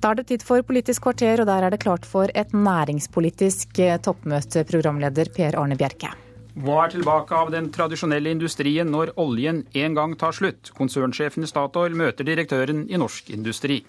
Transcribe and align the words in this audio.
Da 0.00 0.14
er 0.14 0.20
det 0.22 0.30
tid 0.30 0.44
for 0.46 0.64
Politisk 0.64 1.04
kvarter, 1.04 1.42
og 1.42 1.48
der 1.50 1.66
er 1.66 1.74
det 1.74 1.82
klart 1.82 2.06
for 2.08 2.32
et 2.32 2.54
næringspolitisk 2.56 3.78
eh, 3.84 3.98
toppmøte, 4.00 4.64
programleder 4.64 5.28
Per 5.34 5.58
Arne 5.60 5.76
Bjerke. 5.76 6.14
Hva 6.60 6.86
er 6.86 6.94
tilbake 6.94 7.36
av 7.36 7.52
den 7.52 7.68
tradisjonelle 7.72 8.32
industrien 8.32 8.88
når 8.90 9.12
oljen 9.20 9.62
en 9.76 9.94
gang 9.94 10.16
tar 10.18 10.34
slutt? 10.36 10.72
Konsernsjefen 10.76 11.44
i 11.44 11.50
Statoil 11.52 11.94
møter 11.96 12.26
direktøren 12.26 12.86
i 12.88 13.00
Norsk 13.00 13.28
Industri. 13.36 13.82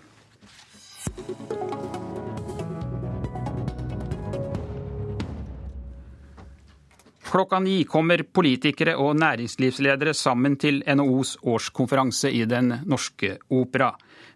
Klokka 7.32 7.62
ni 7.64 7.86
kommer 7.88 8.26
politikere 8.28 8.98
og 9.00 9.14
næringslivsledere 9.16 10.12
sammen 10.14 10.58
til 10.60 10.82
NHOs 10.84 11.38
årskonferanse 11.48 12.28
i 12.28 12.42
Den 12.44 12.74
norske 12.84 13.38
opera. 13.50 13.94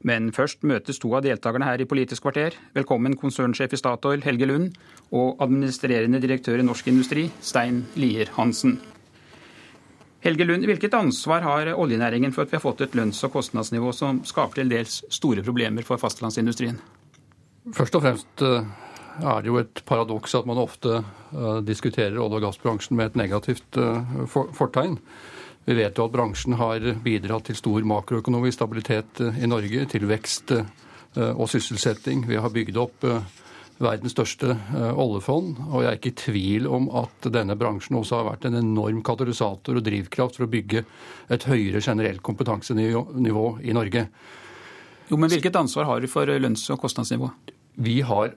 Men 0.08 0.30
først 0.32 0.64
møtes 0.64 1.02
to 1.04 1.12
av 1.18 1.26
deltakerne 1.26 1.68
her 1.68 1.84
i 1.84 1.88
Politisk 1.92 2.24
kvarter. 2.24 2.56
Velkommen 2.78 3.18
konsernsjef 3.20 3.76
i 3.76 3.80
Statoil, 3.82 4.24
Helge 4.24 4.48
Lund, 4.48 4.78
og 5.12 5.44
administrerende 5.44 6.22
direktør 6.24 6.64
i 6.64 6.68
Norsk 6.70 6.88
Industri, 6.88 7.26
Stein 7.42 7.84
Lier 8.00 8.32
Hansen. 8.38 8.78
Helge 10.24 10.48
Lund, 10.48 10.64
hvilket 10.64 10.96
ansvar 10.96 11.44
har 11.44 11.74
oljenæringen 11.76 12.32
for 12.32 12.48
at 12.48 12.54
vi 12.54 12.62
har 12.62 12.64
fått 12.64 12.88
et 12.88 12.96
lønns- 12.96 13.26
og 13.28 13.36
kostnadsnivå 13.36 13.92
som 13.92 14.24
skaper 14.24 14.62
til 14.62 14.72
dels 14.72 15.02
store 15.12 15.44
problemer 15.44 15.84
for 15.84 16.00
fastlandsindustrien? 16.00 16.80
Først 17.76 18.00
og 18.00 18.08
fremst 18.08 18.48
eh, 18.48 18.64
er 19.22 19.44
det 19.44 19.52
jo 19.52 19.60
et 19.62 19.82
paradoks 19.88 20.36
at 20.38 20.48
man 20.50 20.60
ofte 20.62 21.00
eh, 21.00 21.62
diskuterer 21.66 22.18
olje- 22.20 22.40
og 22.40 22.48
gassbransjen 22.48 22.98
med 22.98 23.12
et 23.12 23.20
negativt 23.26 23.80
eh, 23.80 24.26
fortegn. 24.32 24.98
Vi 25.66 25.78
vet 25.78 25.98
jo 25.98 26.06
at 26.06 26.14
bransjen 26.14 26.58
har 26.60 26.84
bidratt 27.04 27.48
til 27.50 27.58
stor 27.58 27.88
makroøkonomisk 27.88 28.60
stabilitet 28.60 29.24
eh, 29.24 29.42
i 29.44 29.50
Norge, 29.50 29.88
til 29.92 30.08
vekst 30.10 30.58
og 31.16 31.46
sysselsetting. 31.48 32.26
Vi 32.28 32.36
har 32.36 32.52
bygd 32.52 32.76
opp 32.76 33.06
verdens 33.80 34.12
største 34.12 34.50
oljefond, 35.00 35.62
og 35.70 35.86
jeg 35.86 35.88
er 35.88 35.96
ikke 35.96 36.10
i 36.12 36.18
tvil 36.20 36.68
om 36.68 36.90
at 37.00 37.30
denne 37.32 37.56
bransjen 37.56 37.96
også 37.96 38.18
har 38.18 38.28
vært 38.28 38.50
en 38.50 38.58
enorm 38.60 39.00
katalysator 39.00 39.80
og 39.80 39.86
drivkraft 39.86 40.36
for 40.36 40.44
å 40.44 40.52
bygge 40.52 40.84
et 41.32 41.48
høyere 41.48 41.80
generelt 41.80 42.20
kompetansenivå 42.20 43.46
i 43.64 43.78
Norge. 43.80 44.04
Jo, 45.08 45.16
men 45.16 45.32
Hvilket 45.32 45.56
ansvar 45.56 45.88
har 45.88 46.04
du 46.04 46.12
for 46.12 46.28
lønns- 46.28 46.68
og 46.76 46.84
kostnadsnivå? 46.84 47.32
Vi 47.80 48.02
har 48.04 48.36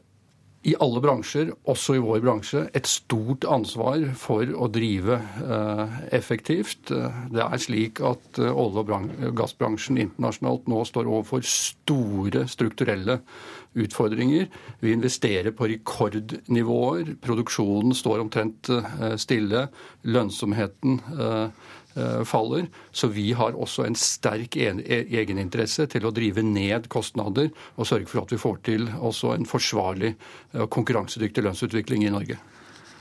i 0.67 0.75
alle 0.83 1.01
bransjer, 1.01 1.53
også 1.71 1.95
i 1.95 2.01
vår 2.03 2.23
bransje, 2.25 2.65
et 2.75 2.89
stort 2.91 3.47
ansvar 3.49 4.03
for 4.19 4.51
å 4.59 4.67
drive 4.75 5.21
eh, 5.45 5.99
effektivt. 6.19 6.91
Det 6.91 7.45
er 7.45 7.63
slik 7.63 8.03
at 8.03 8.41
eh, 8.43 8.51
olje- 8.51 8.83
og 8.83 9.39
gassbransjen 9.39 10.01
internasjonalt 10.03 10.67
nå 10.71 10.83
står 10.89 11.07
overfor 11.07 11.47
store 11.47 12.45
strukturelle 12.51 13.21
utfordringer. 13.79 14.49
Vi 14.83 14.97
investerer 14.97 15.55
på 15.55 15.71
rekordnivåer. 15.71 17.15
Produksjonen 17.23 17.95
står 17.95 18.27
omtrent 18.27 18.73
eh, 18.75 19.15
stille. 19.21 19.69
Lønnsomheten 20.11 20.99
faller. 22.29 22.69
Så 22.93 23.11
vi 23.13 23.31
har 23.37 23.57
også 23.57 23.87
en 23.87 23.97
sterk 23.99 24.57
e-, 24.57 24.75
egeninteresse 25.21 25.89
til 25.91 26.07
å 26.09 26.13
drive 26.15 26.45
ned 26.45 26.91
kostnader 26.93 27.51
og 27.77 27.89
sørge 27.89 28.11
for 28.11 28.25
at 28.25 28.35
vi 28.35 28.43
får 28.43 28.61
til 28.69 28.87
også 28.99 29.35
en 29.35 29.49
forsvarlig 29.49 30.15
og 30.59 30.71
konkurransedyktig 30.75 31.45
lønnsutvikling 31.45 32.07
i 32.07 32.15
Norge. 32.15 32.39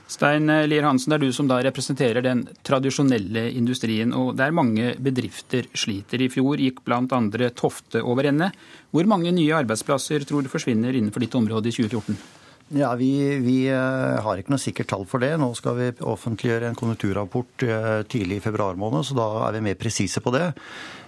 Stein 0.08 0.48
Lier 0.48 0.86
Hansen, 0.88 1.12
det 1.12 1.18
er 1.18 1.26
du 1.26 1.34
som 1.36 1.48
da 1.50 1.58
representerer 1.60 2.24
den 2.24 2.46
tradisjonelle 2.64 3.50
industrien. 3.52 4.14
og 4.16 4.38
Der 4.40 4.54
mange 4.56 4.94
bedrifter 4.96 5.68
sliter. 5.76 6.22
I 6.24 6.30
fjor 6.32 6.56
gikk 6.56 6.80
bl.a. 6.86 7.50
Tofte 7.52 8.00
over 8.00 8.30
ende. 8.30 8.48
Hvor 8.90 9.04
mange 9.04 9.34
nye 9.36 9.52
arbeidsplasser 9.60 10.24
tror 10.24 10.42
du 10.42 10.48
forsvinner 10.48 10.96
innenfor 10.96 11.20
ditt 11.20 11.36
område 11.36 11.68
i 11.68 11.76
2014? 11.76 12.37
Ja, 12.68 12.92
vi, 12.94 13.38
vi, 13.40 13.62
eh, 13.72 14.18
har 14.20 14.36
ikke 14.36 14.52
noe 14.52 14.60
sikkert 14.60 14.90
tall 14.92 15.06
for 15.08 15.24
det. 15.24 15.32
Nå 15.40 15.48
skal 15.56 15.76
vi 15.78 15.88
offentliggjøre 16.04 16.68
en 16.68 16.76
konjunkturrapport 16.76 17.64
eh, 17.64 17.90
tidlig 18.12 18.42
i 18.42 18.44
februar 18.44 18.76
måned, 18.76 19.06
så 19.08 19.16
da 19.16 19.28
er 19.46 19.56
vi 19.56 19.64
mer 19.70 19.78
presise 19.80 20.20
på 20.20 20.34
det. 20.36 20.50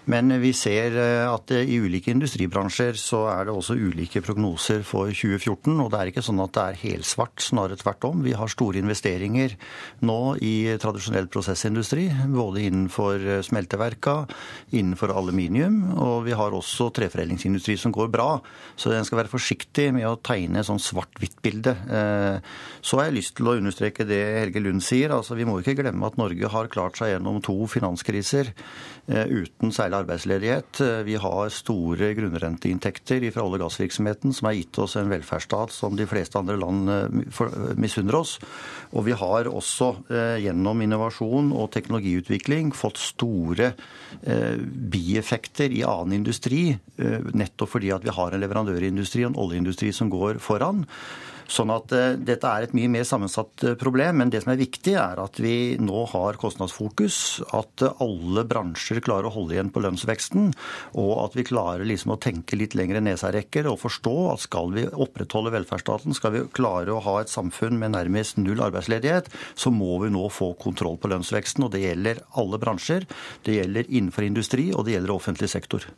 Men 0.09 0.33
vi 0.41 0.53
ser 0.56 0.94
eh, 0.97 1.27
at 1.28 1.53
i 1.53 1.77
ulike 1.77 2.12
industribransjer 2.15 2.97
så 2.99 3.25
er 3.34 3.47
det 3.47 3.53
også 3.55 3.77
ulike 3.77 4.22
prognoser 4.25 4.81
for 4.87 5.12
2014. 5.12 5.77
Og 5.77 5.91
det 5.93 6.00
er 6.00 6.11
ikke 6.11 6.25
sånn 6.25 6.41
at 6.41 6.55
det 6.56 6.65
er 6.65 6.81
helsvart, 6.84 7.43
snarere 7.44 7.77
tvert 7.81 8.06
om. 8.09 8.22
Vi 8.25 8.33
har 8.37 8.50
store 8.50 8.81
investeringer 8.81 9.56
nå 10.06 10.37
i 10.41 10.72
tradisjonell 10.81 11.28
prosessindustri. 11.33 12.09
Både 12.33 12.65
innenfor 12.65 13.21
eh, 13.21 13.43
smelteverka, 13.44 14.16
innenfor 14.72 15.12
aluminium, 15.12 15.83
og 16.00 16.25
vi 16.28 16.37
har 16.38 16.56
også 16.56 16.88
treforedlingsindustri 16.97 17.77
som 17.81 17.94
går 17.94 18.11
bra. 18.15 18.31
Så 18.81 18.94
en 18.97 19.06
skal 19.06 19.22
være 19.22 19.34
forsiktig 19.34 19.91
med 19.97 20.09
å 20.09 20.17
tegne 20.25 20.65
sånn 20.65 20.81
svart-hvitt-bilde. 20.81 21.77
Eh, 22.00 22.56
så 22.81 22.99
har 22.99 23.11
jeg 23.11 23.19
lyst 23.21 23.37
til 23.37 23.53
å 23.53 23.59
understreke 23.61 24.09
det 24.09 24.22
Helge 24.41 24.65
Lund 24.65 24.84
sier. 24.84 25.12
Altså, 25.12 25.37
vi 25.37 25.47
må 25.49 25.61
ikke 25.61 25.77
glemme 25.82 26.09
at 26.09 26.17
Norge 26.21 26.55
har 26.56 26.72
klart 26.72 26.97
seg 26.97 27.15
gjennom 27.15 27.43
to 27.44 27.59
finanskriser 27.71 28.55
uten 29.11 29.72
særlig 29.75 30.00
arbeidsledighet. 30.00 30.81
Vi 31.06 31.16
har 31.21 31.53
store 31.55 32.11
grunnrenteinntekter 32.16 33.25
fra 33.31 33.44
olje- 33.44 33.61
og 33.61 33.66
gassvirksomheten 33.66 34.34
som 34.37 34.49
har 34.49 34.56
gitt 34.59 34.81
oss 34.83 34.97
en 34.97 35.11
velferdsstat 35.12 35.75
som 35.75 35.97
de 35.99 36.06
fleste 36.11 36.41
andre 36.41 36.59
land 36.61 36.91
eh, 36.91 37.75
misunner 37.81 38.19
oss. 38.21 38.37
Og 38.94 39.06
vi 39.09 39.16
har 39.16 39.50
også 39.50 39.91
eh, 40.11 40.37
gjennom 40.47 40.83
innovasjon 40.84 41.53
og 41.55 41.71
teknologiutvikling 41.75 42.75
fått 42.77 43.00
store 43.00 43.72
eh, 44.22 44.56
bieffekter 44.61 45.72
i 45.72 45.84
annen 45.87 46.21
industri, 46.21 46.71
nettopp 47.00 47.77
fordi 47.77 47.91
at 47.94 48.05
vi 48.05 48.12
har 48.12 48.34
en 48.34 48.43
leverandørindustri 48.43 49.25
og 49.25 49.31
en 49.31 49.43
oljeindustri 49.44 49.93
som 49.94 50.11
går 50.12 50.41
foran. 50.43 50.84
Sånn 51.50 51.72
at 51.75 51.91
uh, 51.91 52.15
dette 52.15 52.47
er 52.47 52.65
et 52.65 52.75
mye 52.77 52.91
mer 52.93 53.06
sammensatt 53.06 53.65
uh, 53.66 53.75
problem. 53.78 54.21
Men 54.21 54.31
det 54.31 54.44
som 54.44 54.53
er 54.53 54.61
viktig, 54.61 54.94
er 55.00 55.19
at 55.19 55.41
vi 55.43 55.77
nå 55.83 56.05
har 56.12 56.38
kostnadsfokus. 56.41 57.19
At 57.56 57.83
uh, 57.83 58.03
alle 58.05 58.44
bransjer 58.49 59.03
klarer 59.05 59.27
å 59.28 59.34
holde 59.34 59.56
igjen 59.56 59.72
på 59.75 59.83
lønnsveksten. 59.83 60.53
Og 61.03 61.12
at 61.25 61.38
vi 61.38 61.47
klarer 61.49 61.87
liksom 61.88 62.15
å 62.15 62.21
tenke 62.22 62.59
litt 62.59 62.77
lengre 62.78 63.03
neserekker 63.03 63.66
og 63.71 63.81
forstå 63.83 64.16
at 64.34 64.47
skal 64.47 64.71
vi 64.77 64.87
opprettholde 64.87 65.55
velferdsstaten, 65.56 66.15
skal 66.16 66.37
vi 66.37 66.47
klare 66.55 66.94
å 66.94 67.03
ha 67.05 67.19
et 67.21 67.33
samfunn 67.33 67.81
med 67.81 67.97
nærmest 67.97 68.38
null 68.38 68.62
arbeidsledighet, 68.62 69.31
så 69.59 69.75
må 69.75 69.99
vi 70.05 70.12
nå 70.15 70.28
få 70.31 70.53
kontroll 70.61 71.00
på 71.00 71.11
lønnsveksten. 71.11 71.67
Og 71.67 71.75
det 71.75 71.84
gjelder 71.84 72.22
alle 72.38 72.62
bransjer. 72.62 73.09
Det 73.47 73.59
gjelder 73.59 73.91
innenfor 73.91 74.28
industri, 74.28 74.71
og 74.71 74.87
det 74.87 74.99
gjelder 74.99 75.19
offentlig 75.19 75.50
sektor. 75.50 75.91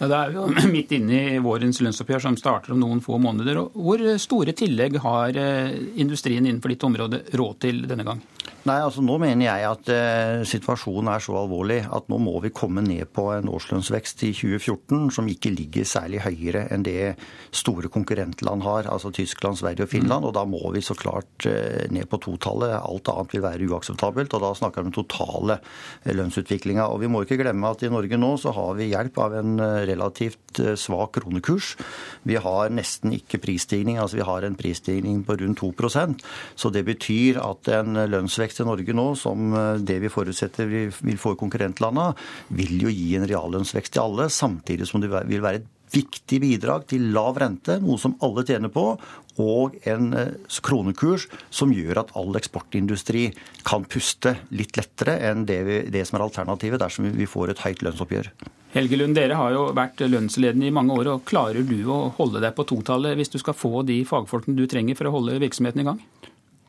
Ja, 0.00 0.08
Det 0.10 0.18
er 0.18 0.34
jo 0.34 0.46
midt 0.74 0.94
inne 0.96 1.20
i 1.34 1.42
vårens 1.42 1.80
lønnsoppgjør 1.84 2.26
som 2.26 2.38
starter 2.40 2.74
om 2.74 2.82
noen 2.82 3.02
få 3.04 3.18
måneder. 3.22 3.60
Hvor 3.74 4.02
store 4.22 4.54
tillegg 4.56 4.98
har 5.04 5.38
eh, 5.38 5.76
industrien 6.02 6.44
innenfor 6.46 6.74
ditt 6.74 6.86
område 6.86 7.24
råd 7.34 7.60
til 7.66 7.84
denne 7.90 8.06
gang? 8.06 8.22
Nei, 8.64 8.78
altså 8.80 9.02
Nå 9.04 9.18
mener 9.20 9.44
jeg 9.44 9.64
at 9.68 9.88
eh, 9.92 10.42
situasjonen 10.48 11.10
er 11.12 11.20
så 11.20 11.34
alvorlig 11.36 11.82
at 11.84 12.06
nå 12.08 12.16
må 12.22 12.38
vi 12.40 12.52
komme 12.54 12.80
ned 12.84 13.10
på 13.12 13.26
en 13.34 13.50
årslønnsvekst 13.52 14.24
i 14.24 14.30
2014 14.32 15.10
som 15.12 15.28
ikke 15.28 15.52
ligger 15.52 15.84
særlig 15.84 16.22
høyere 16.24 16.62
enn 16.72 16.86
det 16.86 17.12
store 17.52 17.90
konkurrentland 17.92 18.64
har, 18.64 18.88
altså 18.88 19.12
Tyskland, 19.12 19.60
Sverige 19.60 19.84
og 19.84 19.92
Finland. 19.92 20.24
Mm. 20.24 20.28
Og 20.30 20.32
da 20.38 20.46
må 20.48 20.62
vi 20.72 20.80
så 20.84 20.96
klart 20.96 21.44
eh, 21.48 21.84
ned 21.92 22.08
på 22.08 22.22
totallet. 22.24 22.72
Alt 22.80 23.10
annet 23.12 23.36
vil 23.36 23.44
være 23.44 23.68
uakseptabelt. 23.68 24.32
Og 24.32 24.44
da 24.46 24.54
snakker 24.56 24.80
vi 24.80 24.90
om 24.90 24.96
totale 24.96 25.58
eh, 25.60 26.14
lønnsutviklinga. 26.16 26.88
Og 26.88 27.02
vi 27.04 27.12
må 27.12 27.20
ikke 27.24 27.42
glemme 27.42 27.68
at 27.68 27.84
i 27.84 27.92
Norge 27.92 28.20
nå 28.20 28.32
så 28.40 28.54
har 28.56 28.72
vi 28.80 28.88
hjelp 28.94 29.20
av 29.26 29.36
en 29.42 29.54
eh, 29.60 29.83
relativt 29.88 30.60
eh, 30.62 30.74
svak 30.78 31.16
kronekurs. 31.18 31.74
Vi 32.26 32.38
har 32.40 32.72
nesten 32.74 33.14
ikke 33.16 33.40
prisstigning, 33.42 33.98
altså 34.00 34.20
vi 34.20 34.26
har 34.28 34.46
en 34.46 34.58
prisstigning 34.58 35.22
på 35.26 35.38
rundt 35.40 35.60
2% 35.60 36.22
Så 36.56 36.70
det 36.70 36.84
betyr 36.84 37.38
at 37.42 37.68
en 37.68 37.98
lønnsvekst 38.10 38.60
i 38.60 38.68
Norge 38.68 38.96
nå, 38.96 39.06
som 39.18 39.54
eh, 39.54 39.82
det 39.82 40.00
vi 40.04 40.12
forutsetter 40.12 40.70
vi 40.70 40.86
vil 40.88 41.20
få 41.20 41.34
i 41.34 41.40
konkurrentlandene, 41.40 42.14
vil 42.56 42.86
jo 42.86 42.92
gi 42.92 43.14
en 43.18 43.28
reallønnsvekst 43.28 43.94
til 43.94 44.06
alle, 44.06 44.28
samtidig 44.30 44.88
som 44.88 45.02
det 45.02 45.12
vil 45.28 45.44
være 45.44 45.62
et 45.62 45.70
viktig 45.94 46.40
bidrag 46.42 46.86
til 46.90 47.10
lav 47.14 47.38
rente, 47.40 47.78
noe 47.82 48.00
som 48.00 48.16
alle 48.24 48.44
tjener 48.46 48.72
på, 48.72 48.86
og 49.42 49.78
en 49.90 50.12
eh, 50.18 50.58
kronekurs 50.64 51.28
som 51.54 51.72
gjør 51.74 52.04
at 52.04 52.12
all 52.18 52.36
eksportindustri 52.38 53.28
kan 53.66 53.86
puste 53.90 54.36
litt 54.54 54.78
lettere 54.78 55.18
enn 55.30 55.46
det, 55.48 55.60
vi, 55.66 55.80
det 55.94 56.04
som 56.06 56.18
er 56.18 56.28
alternativet 56.28 56.82
dersom 56.82 57.10
vi 57.14 57.30
får 57.30 57.54
et 57.54 57.64
høyt 57.66 57.82
lønnsoppgjør. 57.86 58.30
Helge 58.74 58.96
Lund, 58.98 59.14
dere 59.14 59.36
har 59.38 59.52
jo 59.54 59.68
vært 59.70 60.00
lønnsledende 60.02 60.66
i 60.66 60.74
mange 60.74 60.96
år. 60.98 61.12
og 61.12 61.26
Klarer 61.30 61.62
du 61.62 61.76
å 61.94 62.08
holde 62.16 62.40
deg 62.42 62.56
på 62.56 62.64
totallet 62.66 63.14
hvis 63.14 63.30
du 63.30 63.38
skal 63.38 63.54
få 63.54 63.84
de 63.86 64.00
fagfolkene 64.08 64.58
du 64.58 64.66
trenger 64.66 64.98
for 64.98 65.06
å 65.06 65.12
holde 65.14 65.38
virksomheten 65.38 65.84
i 65.84 65.86
gang? 65.86 66.00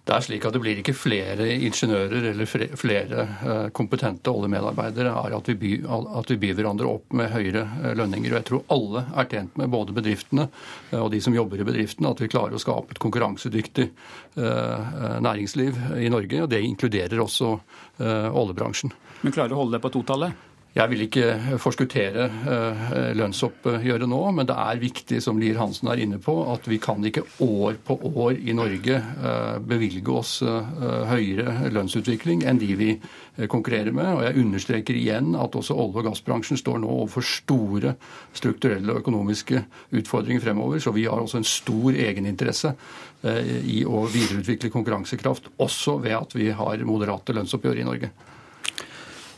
Det 0.06 0.14
er 0.14 0.22
slik 0.22 0.46
at 0.46 0.54
det 0.54 0.62
blir 0.62 0.78
ikke 0.78 0.94
flere 0.94 1.48
ingeniører 1.66 2.28
eller 2.30 2.46
flere 2.78 3.26
eh, 3.26 3.64
kompetente 3.74 4.30
oljemedarbeidere 4.30 5.10
av 5.18 5.34
at, 5.34 5.50
at 5.50 6.30
vi 6.30 6.38
byr 6.44 6.60
hverandre 6.60 6.92
opp 6.92 7.18
med 7.18 7.34
høyere 7.34 7.66
eh, 7.82 7.98
lønninger. 7.98 8.30
Og 8.30 8.38
jeg 8.38 8.48
tror 8.52 8.66
alle 8.78 9.08
er 9.10 9.32
tjent 9.32 9.58
med, 9.58 9.74
både 9.74 9.98
bedriftene 9.98 10.46
eh, 10.46 11.02
og 11.02 11.10
de 11.10 11.26
som 11.26 11.34
jobber 11.34 11.64
i 11.64 11.66
bedriftene, 11.66 12.14
at 12.14 12.22
vi 12.22 12.30
klarer 12.30 12.54
å 12.54 12.62
skape 12.62 12.94
et 12.94 13.02
konkurransedyktig 13.02 13.90
næringsliv 14.36 15.78
i 15.98 16.12
Norge. 16.14 16.44
Og 16.44 16.52
det 16.54 16.62
inkluderer 16.68 17.22
også 17.24 17.56
oljebransjen. 17.98 18.94
Men 19.24 19.34
klarer 19.34 19.50
du 19.50 19.56
å 19.58 19.64
holde 19.64 19.80
deg 19.80 19.88
på 19.88 19.96
totallet? 19.96 20.52
Jeg 20.76 20.92
vil 20.92 21.06
ikke 21.06 21.58
forskuttere 21.64 22.26
eh, 22.52 22.90
lønnsoppgjøret 23.16 24.10
nå, 24.12 24.18
men 24.36 24.48
det 24.50 24.58
er 24.60 24.82
viktig 24.82 25.22
som 25.24 25.38
Lier 25.40 25.56
Hansen 25.56 25.88
er 25.88 26.02
inne 26.04 26.20
på, 26.20 26.34
at 26.52 26.68
vi 26.68 26.82
kan 26.84 27.00
ikke 27.08 27.24
år 27.46 27.78
på 27.88 27.96
år 28.10 28.42
i 28.44 28.52
Norge 28.58 28.98
eh, 29.00 29.54
bevilge 29.64 30.12
oss 30.12 30.34
eh, 30.44 30.76
høyere 31.08 31.72
lønnsutvikling 31.72 32.44
enn 32.44 32.60
de 32.60 32.76
vi 32.76 32.90
konkurrerer 33.48 33.96
med. 33.96 34.18
Og 34.18 34.26
jeg 34.28 34.44
understreker 34.44 35.00
igjen 35.00 35.32
at 35.40 35.56
også 35.56 35.80
olje- 35.80 36.04
og 36.04 36.10
gassbransjen 36.10 36.60
står 36.60 36.84
nå 36.84 36.92
overfor 36.92 37.24
store 37.24 37.96
strukturelle 38.36 38.92
og 38.92 39.00
økonomiske 39.06 39.64
utfordringer 39.96 40.44
fremover, 40.44 40.84
så 40.84 40.92
vi 40.96 41.08
har 41.08 41.24
også 41.24 41.40
en 41.40 41.48
stor 41.56 41.96
egeninteresse 41.96 42.76
i 43.26 43.80
å 43.88 44.06
videreutvikle 44.12 44.70
konkurransekraft, 44.76 45.54
også 45.56 46.02
ved 46.04 46.20
at 46.20 46.36
vi 46.36 46.52
har 46.56 46.84
moderate 46.88 47.36
lønnsoppgjør 47.36 47.80
i 47.80 47.88
Norge. 47.88 48.16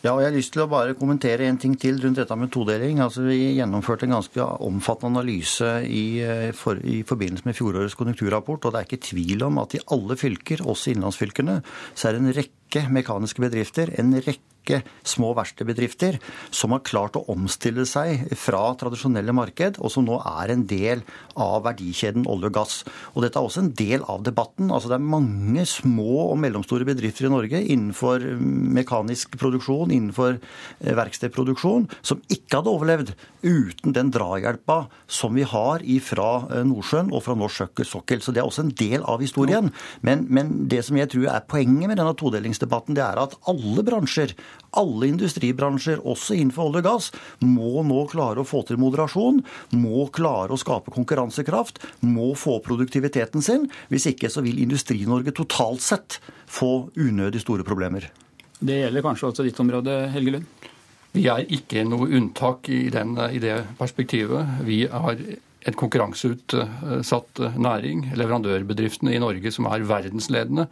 Ja, 0.08 0.14
og 0.16 0.22
Jeg 0.22 0.30
har 0.30 0.38
lyst 0.38 0.54
til 0.56 0.62
å 0.64 0.70
bare 0.72 0.94
kommentere 0.96 1.50
en 1.50 1.58
ting 1.60 1.74
til 1.76 1.98
rundt 2.00 2.16
dette 2.16 2.36
med 2.40 2.48
todeling. 2.54 3.02
Altså, 3.04 3.26
Vi 3.28 3.58
gjennomførte 3.58 4.08
en 4.08 4.16
ganske 4.16 4.40
omfattende 4.64 5.20
analyse 5.20 5.84
i, 5.84 6.22
eh, 6.24 6.52
for, 6.54 6.80
i 6.80 7.04
forbindelse 7.04 7.44
med 7.44 7.58
fjorårets 7.58 7.98
konjunkturrapport. 8.00 8.64
og 8.64 8.72
Det 8.72 8.80
er 8.80 8.88
ikke 8.88 9.04
tvil 9.04 9.44
om 9.44 9.58
at 9.60 9.76
i 9.76 9.84
alle 9.92 10.16
fylker, 10.16 10.64
også 10.64 10.96
innlandsfylkene, 10.96 11.62
så 11.94 12.08
er 12.08 12.12
det 12.14 12.22
en 12.22 12.38
rekke 12.40 12.88
mekaniske 12.88 13.42
bedrifter, 13.44 13.92
en 14.00 14.14
rekke 14.14 14.57
rekke 14.68 14.84
små 15.08 15.34
verkstedbedrifter 15.38 16.18
som 16.52 16.74
har 16.76 16.84
klart 16.86 17.16
å 17.16 17.26
omstille 17.32 17.86
seg 17.88 18.28
fra 18.38 18.74
tradisjonelle 18.80 19.34
marked, 19.36 19.80
og 19.80 19.92
som 19.92 20.06
nå 20.06 20.20
er 20.20 20.52
en 20.52 20.66
del 20.68 21.04
av 21.36 21.64
verdikjeden 21.66 22.28
olje 22.28 22.50
og 22.50 22.56
gass. 22.58 22.76
Og 23.16 23.24
Dette 23.24 23.40
er 23.40 23.48
også 23.48 23.64
en 23.64 23.74
del 23.78 24.04
av 24.08 24.24
debatten. 24.24 24.72
Altså 24.72 24.90
Det 24.90 24.98
er 24.98 25.12
mange 25.16 25.66
små 25.66 26.32
og 26.32 26.40
mellomstore 26.42 26.88
bedrifter 26.88 27.28
i 27.28 27.32
Norge 27.34 27.62
innenfor 27.64 28.24
mekanisk 28.78 29.38
produksjon, 29.40 29.92
innenfor 29.92 30.38
eh, 30.38 30.96
verkstedproduksjon, 30.98 31.88
som 32.02 32.22
ikke 32.30 32.60
hadde 32.60 32.74
overlevd 32.74 33.14
uten 33.44 33.96
den 33.96 34.12
drahjelpa 34.12 34.88
som 35.08 35.36
vi 35.38 35.46
har 35.48 35.84
fra 36.04 36.30
eh, 36.52 36.66
Nordsjøen 36.68 37.14
og 37.14 37.24
fra 37.26 37.38
norsk 37.38 37.84
sokkel. 37.88 38.22
Så 38.22 38.34
det 38.34 38.42
er 38.42 38.50
også 38.50 38.66
en 38.66 38.76
del 38.78 39.06
av 39.08 39.22
historien. 39.24 39.72
Men, 40.02 40.26
men 40.30 40.68
det 40.70 40.84
som 40.86 40.98
jeg 41.00 41.12
tror 41.14 41.30
er 41.32 41.46
poenget 41.48 41.90
med 41.90 42.00
denne 42.00 42.16
todelingsdebatten, 42.18 42.98
det 42.98 43.06
er 43.06 43.22
at 43.22 43.38
alle 43.50 43.86
bransjer 43.86 44.34
alle 44.78 45.10
industribransjer, 45.10 46.04
også 46.06 46.38
innenfor 46.38 46.70
olje 46.70 46.84
og 46.84 46.88
gass, 46.88 47.10
må 47.42 47.84
nå 47.88 48.04
klare 48.12 48.44
å 48.44 48.48
få 48.48 48.64
til 48.68 48.80
moderasjon, 48.82 49.42
må 49.80 50.08
klare 50.14 50.54
å 50.54 50.62
skape 50.62 50.94
konkurransekraft, 50.94 51.82
må 52.06 52.34
få 52.38 52.60
produktiviteten 52.66 53.44
sin. 53.46 53.68
Hvis 53.92 54.10
ikke 54.12 54.32
så 54.34 54.44
vil 54.46 54.62
Industri-Norge 54.64 55.34
totalt 55.38 55.84
sett 55.86 56.20
få 56.48 56.90
unødig 56.96 57.44
store 57.44 57.66
problemer. 57.68 58.10
Det 58.58 58.82
gjelder 58.82 59.06
kanskje 59.06 59.32
også 59.32 59.46
ditt 59.46 59.60
område, 59.62 60.00
Helge 60.14 60.38
Lund? 60.38 60.70
Vi 61.18 61.26
er 61.32 61.46
ikke 61.54 61.82
noe 61.88 62.10
unntak 62.14 62.68
i, 62.70 62.88
den, 62.94 63.16
i 63.18 63.40
det 63.42 63.56
perspektivet. 63.80 64.60
Vi 64.68 64.84
har 64.92 65.18
en 65.68 65.76
konkurranseutsatt 65.76 67.42
næring. 67.60 68.08
Leverandørbedriftene 68.16 69.16
i 69.16 69.20
Norge 69.22 69.52
som 69.52 69.68
er 69.68 69.84
verdensledende, 69.88 70.68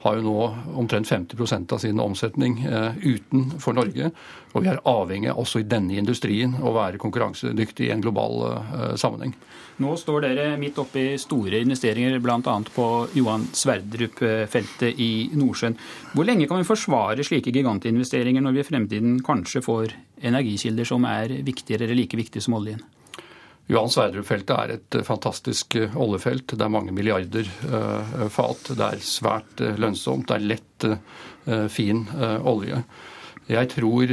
har 0.00 0.16
jo 0.16 0.24
nå 0.24 0.44
omtrent 0.80 1.08
50% 1.10 1.74
av 1.76 1.80
sin 1.82 2.00
omsetning 2.00 2.62
eh, 2.64 2.96
utenfor 3.04 3.76
Norge. 3.76 4.08
Og 4.54 4.64
vi 4.64 4.70
er 4.72 4.80
avhengig 4.88 5.34
også 5.34 5.60
i 5.60 5.66
denne 5.68 5.98
industrien 6.00 6.54
å 6.56 6.72
være 6.72 7.00
konkurransedyktig 7.02 7.90
i 7.90 7.92
en 7.92 8.02
global 8.02 8.46
eh, 8.48 8.94
sammenheng. 9.00 9.34
Nå 9.80 9.92
står 10.00 10.24
dere 10.24 10.46
midt 10.60 10.78
oppe 10.80 11.02
i 11.02 11.18
store 11.20 11.60
investeringer, 11.64 12.18
bl.a. 12.20 12.56
på 12.74 12.86
Johan 13.16 13.46
Sverdrup-feltet 13.56 15.00
i 15.00 15.10
Nordsjøen. 15.36 15.76
Hvor 16.14 16.28
lenge 16.28 16.48
kan 16.48 16.60
vi 16.60 16.68
forsvare 16.68 17.24
slike 17.24 17.52
gigantinvesteringer 17.54 18.44
når 18.44 18.56
vi 18.56 18.64
i 18.64 18.70
fremtiden 18.72 19.20
kanskje 19.24 19.64
får 19.64 19.94
energikilder 20.20 20.88
som 20.88 21.06
er 21.08 21.38
viktigere 21.46 21.86
eller 21.86 22.02
like 22.02 22.20
viktige 22.20 22.44
som 22.44 22.56
oljen? 22.60 22.80
Johan 23.70 23.92
Sverdrup-feltet 23.92 24.56
er 24.56 24.74
et 24.74 24.98
eh, 24.98 25.06
fantastisk 25.06 25.76
eh, 25.78 25.94
oljefelt. 25.98 26.56
Det 26.56 26.66
er 26.66 26.72
mange 26.72 26.94
milliarder 26.94 27.46
uh, 27.70 28.26
fat. 28.32 28.72
Det 28.74 28.86
er 28.86 29.04
svært 29.04 29.62
lønnsomt. 29.78 30.28
Det 30.28 30.38
er 30.38 30.50
lett, 30.54 30.66
fin 31.72 32.02
olje. 32.46 32.76
Jeg 33.50 33.68
tror 33.72 34.12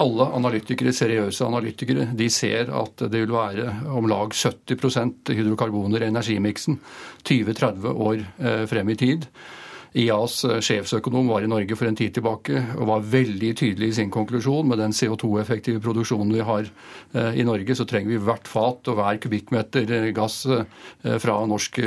alle 0.00 0.26
analytikere, 0.36 0.92
seriøse 0.94 1.46
analytikere 1.46 2.04
de 2.14 2.28
ser 2.30 2.68
at 2.72 3.00
det 3.10 3.22
vil 3.24 3.32
være 3.32 3.72
om 3.96 4.06
lag 4.08 4.36
70% 4.36 5.32
hydrokarboner 5.34 6.04
i 6.04 6.10
energimiksen 6.12 6.78
20-30 7.24 7.88
år 8.06 8.22
frem 8.70 8.92
i 8.92 8.98
tid. 9.00 9.26
IAs 9.94 10.40
eh, 10.48 10.60
sjefsøkonom 10.64 11.28
var 11.30 11.44
i 11.44 11.50
Norge 11.50 11.76
for 11.78 11.86
en 11.86 11.98
tid 11.98 12.16
tilbake 12.16 12.58
og 12.74 12.88
var 12.90 13.04
veldig 13.12 13.52
tydelig 13.60 13.92
i 13.92 13.96
sin 14.00 14.10
konklusjon. 14.14 14.66
Med 14.70 14.82
den 14.82 14.94
CO2-effektive 14.96 15.82
produksjonen 15.84 16.34
vi 16.34 16.42
har 16.46 16.66
eh, 16.66 17.38
i 17.38 17.46
Norge, 17.46 17.76
så 17.78 17.86
trenger 17.88 18.14
vi 18.14 18.22
hvert 18.26 18.50
fat 18.50 18.90
og 18.90 18.98
hver 18.98 19.20
kubikkmeter 19.22 19.94
eh, 20.00 20.10
gass 20.14 20.42
fra 21.22 21.36
norsk 21.48 21.78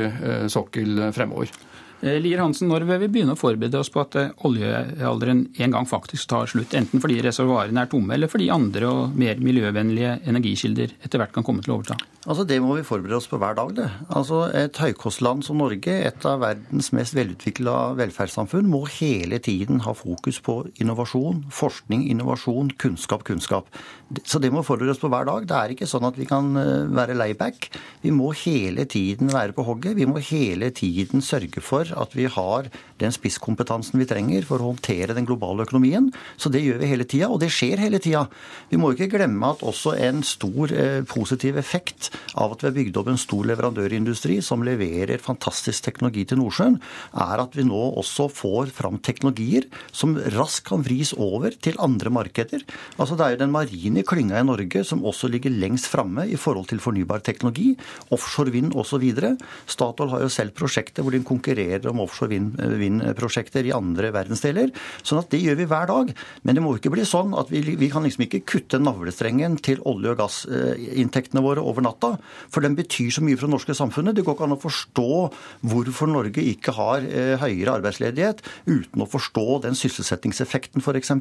sokkel 0.52 1.08
fremover. 1.14 1.50
Eh, 2.00 2.20
Lier 2.22 2.38
Hansen, 2.38 2.68
når 2.70 2.84
vil 2.86 3.00
vi 3.02 3.08
begynne 3.16 3.34
å 3.34 3.38
forberede 3.38 3.80
oss 3.80 3.90
på 3.90 4.04
at 4.04 4.14
eh, 4.20 4.28
oljealderen 4.46 5.48
en 5.58 5.74
gang 5.74 5.88
faktisk 5.88 6.28
tar 6.30 6.46
slutt? 6.50 6.76
Enten 6.78 7.02
fordi 7.02 7.18
reservoarene 7.24 7.82
er 7.82 7.90
tomme, 7.90 8.14
eller 8.14 8.30
fordi 8.30 8.46
andre 8.54 8.86
og 8.86 9.16
mer 9.18 9.40
miljøvennlige 9.42 10.20
energikilder 10.30 10.94
etter 11.02 11.18
hvert 11.18 11.34
kan 11.34 11.46
komme 11.46 11.64
til 11.64 11.74
å 11.74 11.80
overta? 11.80 11.98
Altså 12.28 12.44
Det 12.44 12.58
må 12.60 12.74
vi 12.76 12.84
forberede 12.84 13.16
oss 13.16 13.28
på 13.30 13.38
hver 13.40 13.56
dag. 13.56 13.74
det. 13.74 13.88
Altså 14.14 14.42
Et 14.54 14.76
høykostland 14.76 15.42
som 15.46 15.58
Norge, 15.58 15.88
et 15.88 16.26
av 16.28 16.42
verdens 16.42 16.92
mest 16.92 17.16
velutvikla 17.16 17.94
velferdssamfunn, 17.98 18.68
må 18.68 18.84
hele 18.98 19.38
tiden 19.38 19.80
ha 19.80 19.94
fokus 19.96 20.38
på 20.44 20.68
innovasjon, 20.78 21.46
forskning, 21.50 22.04
innovasjon, 22.12 22.74
kunnskap, 22.78 23.24
kunnskap. 23.24 23.66
Så 24.24 24.38
det 24.40 24.52
må 24.52 24.62
forberede 24.62 24.92
oss 24.92 25.02
på 25.02 25.10
hver 25.10 25.26
dag. 25.26 25.46
Det 25.48 25.56
er 25.56 25.74
ikke 25.74 25.88
sånn 25.88 26.06
at 26.08 26.18
vi 26.20 26.28
kan 26.28 26.52
eh, 26.60 26.86
være 26.92 27.16
layback. 27.16 27.70
Vi 28.04 28.12
må 28.12 28.30
hele 28.44 28.84
tiden 28.84 29.32
være 29.32 29.56
på 29.56 29.64
hogget. 29.64 29.96
Vi 29.96 30.06
må 30.06 30.20
hele 30.20 30.70
tiden 30.70 31.24
sørge 31.24 31.64
for 31.64 31.87
at 31.96 32.14
vi 32.16 32.26
har 32.30 32.68
den 32.98 33.14
spisskompetansen 33.14 34.00
vi 34.00 34.08
trenger 34.10 34.46
for 34.46 34.60
å 34.60 34.72
håndtere 34.72 35.14
den 35.16 35.26
globale 35.28 35.64
økonomien. 35.66 36.10
Så 36.36 36.50
det 36.52 36.64
gjør 36.64 36.80
vi 36.82 36.90
hele 36.90 37.06
tida, 37.08 37.30
og 37.30 37.40
det 37.42 37.50
skjer 37.54 37.80
hele 37.82 38.00
tida. 38.02 38.24
Vi 38.70 38.80
må 38.80 38.92
ikke 38.92 39.10
glemme 39.12 39.52
at 39.54 39.64
også 39.66 39.94
en 40.02 40.22
stor 40.26 40.72
eh, 40.74 41.00
positiv 41.08 41.58
effekt 41.60 42.10
av 42.38 42.54
at 42.54 42.64
vi 42.64 42.70
har 42.70 42.76
bygd 42.78 43.00
opp 43.00 43.12
en 43.12 43.20
stor 43.20 43.46
leverandørindustri 43.50 44.40
som 44.44 44.64
leverer 44.66 45.22
fantastisk 45.22 45.86
teknologi 45.86 46.26
til 46.28 46.42
Nordsjøen, 46.42 46.78
er 47.14 47.44
at 47.44 47.56
vi 47.56 47.66
nå 47.66 47.82
også 48.00 48.28
får 48.32 48.72
fram 48.74 48.98
teknologier 49.04 49.68
som 49.94 50.16
raskt 50.34 50.66
kan 50.68 50.82
vris 50.84 51.14
over 51.16 51.54
til 51.54 51.78
andre 51.82 52.10
markeder. 52.12 52.64
Altså 52.98 53.16
Det 53.18 53.24
er 53.24 53.36
jo 53.36 53.42
den 53.44 53.54
marine 53.54 54.04
klynga 54.06 54.40
i 54.40 54.46
Norge 54.46 54.84
som 54.86 55.04
også 55.06 55.30
ligger 55.30 55.54
lengst 55.54 55.88
framme 55.90 56.26
i 56.28 56.36
forhold 56.36 56.68
til 56.70 56.82
fornybar 56.82 57.22
teknologi, 57.24 57.72
offshore 58.14 58.52
vind 58.54 58.74
osv. 58.78 59.04
Statoil 59.66 60.12
har 60.12 60.24
jo 60.24 60.32
selv 60.32 60.54
prosjekter 60.58 61.04
hvor 61.04 61.14
de 61.14 61.22
konkurrerer 61.24 61.77
konsentrere 61.78 61.92
om 61.92 62.02
offshore 62.02 62.38
vindprosjekter 62.78 63.66
i 63.66 63.72
andre 63.72 64.10
verdensdeler. 64.12 64.72
sånn 65.02 65.20
at 65.20 65.30
det 65.30 65.40
gjør 65.42 65.56
vi 65.56 65.66
hver 65.66 65.86
dag. 65.86 66.14
Men 66.42 66.54
det 66.54 66.62
må 66.62 66.76
ikke 66.76 66.90
bli 66.90 67.04
sånn 67.04 67.34
at 67.38 67.50
vi, 67.50 67.60
vi 67.76 67.88
kan 67.90 68.02
liksom 68.02 68.26
ikke 68.26 68.44
kutte 68.44 68.78
navlestrengen 68.78 69.58
til 69.60 69.80
olje- 69.84 70.12
og 70.12 70.18
gassinntektene 70.18 71.42
våre 71.42 71.60
over 71.60 71.82
natta. 71.82 72.18
For 72.50 72.60
den 72.60 72.76
betyr 72.76 73.10
så 73.10 73.22
mye 73.22 73.36
for 73.36 73.46
det 73.46 73.54
norske 73.54 73.74
samfunnet. 73.74 74.16
Det 74.16 74.24
går 74.24 74.36
ikke 74.36 74.48
an 74.48 74.56
å 74.56 74.60
forstå 74.60 75.08
hvorfor 75.62 76.08
Norge 76.10 76.42
ikke 76.42 76.74
har 76.76 77.04
eh, 77.04 77.36
høyere 77.38 77.78
arbeidsledighet 77.78 78.42
uten 78.66 79.02
å 79.02 79.08
forstå 79.08 79.62
den 79.64 79.76
sysselsettingseffekten 79.78 80.82
f.eks. 80.82 81.12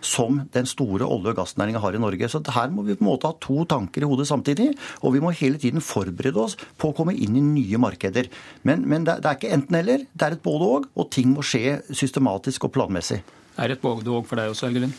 som 0.00 0.44
den 0.52 0.66
store 0.66 1.04
olje- 1.04 1.34
og 1.34 1.40
gassnæringa 1.40 1.82
har 1.82 1.94
i 1.94 2.02
Norge. 2.02 2.28
Så 2.28 2.42
her 2.54 2.70
må 2.70 2.84
vi 2.86 2.96
på 2.96 3.04
en 3.04 3.12
måte 3.12 3.30
ha 3.30 3.36
to 3.40 3.64
tanker 3.68 4.04
i 4.04 4.08
hodet 4.08 4.28
samtidig. 4.30 4.72
Og 5.02 5.16
vi 5.16 5.22
må 5.24 5.34
hele 5.34 5.58
tiden 5.60 5.84
forberede 5.84 6.40
oss 6.40 6.58
på 6.78 6.90
å 6.90 6.96
komme 6.96 7.14
inn 7.16 7.36
i 7.38 7.44
nye 7.44 7.80
markeder. 7.80 8.28
Men, 8.64 8.84
men 8.88 9.06
det, 9.06 9.20
det 9.24 9.30
er 9.30 9.38
ikke 9.38 9.54
enten-eller. 9.56 10.03
Det 10.12 10.28
er 10.28 10.36
et 10.36 10.44
både-og, 10.44 10.90
og 10.94 11.10
ting 11.12 11.32
må 11.32 11.44
skje 11.46 11.80
systematisk 11.90 12.68
og 12.68 12.74
planmessig. 12.76 13.22
Er 13.56 13.70
det 13.70 13.78
et 13.78 13.84
både-og 13.84 14.24
for 14.28 14.40
deg 14.40 14.52
også, 14.52 14.68
Helgelund? 14.68 14.94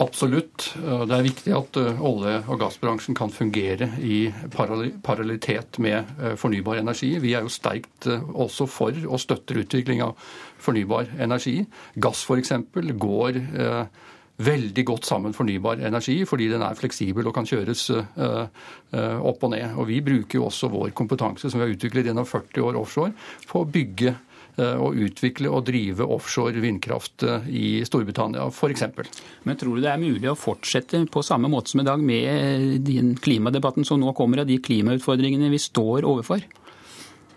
Absolutt. 0.00 0.70
Det 0.80 1.12
er 1.12 1.24
viktig 1.26 1.52
at 1.52 1.76
eh, 1.76 1.98
olje- 2.00 2.38
og 2.48 2.60
gassbransjen 2.62 3.16
kan 3.16 3.32
fungere 3.32 3.90
i 4.00 4.30
parallellitet 4.54 5.76
med 5.84 5.98
eh, 6.16 6.32
fornybar 6.40 6.80
energi. 6.80 7.10
Vi 7.20 7.34
er 7.36 7.44
jo 7.44 7.52
sterkt 7.52 8.08
eh, 8.08 8.22
også 8.32 8.66
for 8.70 8.96
og 9.04 9.20
støtter 9.20 9.60
utvikling 9.60 10.00
av 10.04 10.16
fornybar 10.62 11.12
energi. 11.20 11.58
Gass 12.00 12.24
f.eks. 12.24 12.54
går 12.72 13.42
veldig 14.42 14.84
godt 14.88 15.06
sammen 15.06 15.34
fornybar 15.36 15.82
energi, 15.84 16.22
fordi 16.24 16.48
den 16.48 16.64
er 16.64 16.78
fleksibel 16.78 17.28
og 17.28 17.34
kan 17.36 17.46
kjøres 17.46 17.90
opp 17.92 19.44
og 19.44 19.50
ned. 19.52 19.74
Og 19.76 19.86
Vi 19.90 20.00
bruker 20.00 20.38
jo 20.38 20.46
også 20.46 20.70
vår 20.72 20.94
kompetanse 20.96 21.50
som 21.50 21.60
vi 21.60 21.66
har 21.66 21.74
utviklet 21.74 22.08
gjennom 22.08 22.26
40 22.26 22.64
år 22.64 22.78
offshore, 22.80 23.12
på 23.50 23.60
å 23.60 23.68
bygge 23.68 24.14
å 24.60 24.90
utvikle 24.92 25.48
og 25.48 25.64
drive 25.68 26.04
offshore 26.04 26.60
vindkraft 26.60 27.24
eh, 27.24 27.46
i 27.48 27.66
Storbritannia 27.88 28.44
f.eks. 28.50 28.84
Men 29.48 29.60
tror 29.60 29.78
du 29.78 29.84
det 29.84 29.92
er 29.92 30.02
mulig 30.02 30.28
å 30.30 30.38
fortsette 30.38 31.04
på 31.12 31.24
samme 31.24 31.50
måte 31.52 31.72
som 31.72 31.82
i 31.82 31.86
dag 31.88 32.02
med 32.02 32.82
den 32.84 33.14
klimadebatten 33.16 33.86
som 33.88 34.00
nå 34.02 34.12
kommer, 34.16 34.42
av 34.42 34.50
de 34.50 34.58
klimautfordringene 34.62 35.52
vi 35.52 35.62
står 35.62 36.08
overfor? 36.08 36.44